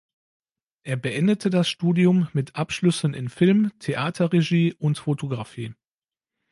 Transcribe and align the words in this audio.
Er 0.81 0.95
beendete 0.97 1.51
das 1.51 1.69
Studium 1.69 2.27
mit 2.33 2.55
Abschlüssen 2.55 3.13
in 3.13 3.29
Film, 3.29 3.71
Theaterregie 3.77 4.73
und 4.73 4.97
Fotografie. 4.97 5.75